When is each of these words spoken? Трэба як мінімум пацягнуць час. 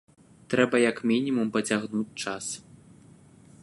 Трэба 0.53 0.75
як 0.91 0.97
мінімум 1.11 1.53
пацягнуць 1.59 2.17
час. 2.25 2.45